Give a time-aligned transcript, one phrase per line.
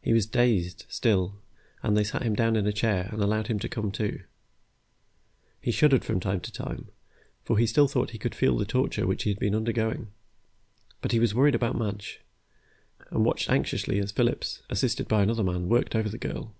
[0.00, 1.40] He was dazed, still,
[1.82, 4.22] and they sat him down in a chair and allowed him to come to.
[5.60, 6.92] He shuddered from time to time,
[7.42, 10.12] for he still thought he could feel the torture which he had been undergoing.
[11.00, 12.20] But he was worried about Madge,
[13.10, 16.54] and watched anxiously as Phillips, assisted by another man, worked over the girl.